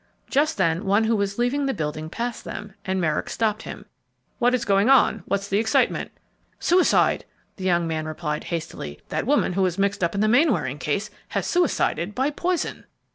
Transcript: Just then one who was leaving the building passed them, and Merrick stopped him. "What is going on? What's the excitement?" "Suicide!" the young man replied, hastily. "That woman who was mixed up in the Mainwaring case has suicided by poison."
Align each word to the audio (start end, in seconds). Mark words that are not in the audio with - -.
Just 0.31 0.57
then 0.57 0.83
one 0.85 1.03
who 1.03 1.15
was 1.15 1.37
leaving 1.37 1.67
the 1.67 1.75
building 1.75 2.09
passed 2.09 2.43
them, 2.43 2.73
and 2.85 2.99
Merrick 2.99 3.29
stopped 3.29 3.61
him. 3.61 3.85
"What 4.39 4.55
is 4.55 4.65
going 4.65 4.89
on? 4.89 5.21
What's 5.27 5.47
the 5.47 5.59
excitement?" 5.59 6.09
"Suicide!" 6.59 7.23
the 7.57 7.65
young 7.65 7.85
man 7.87 8.07
replied, 8.07 8.45
hastily. 8.45 8.99
"That 9.09 9.27
woman 9.27 9.53
who 9.53 9.61
was 9.61 9.77
mixed 9.77 10.03
up 10.03 10.15
in 10.15 10.21
the 10.21 10.27
Mainwaring 10.27 10.79
case 10.79 11.11
has 11.27 11.45
suicided 11.45 12.15
by 12.15 12.31
poison." 12.31 12.85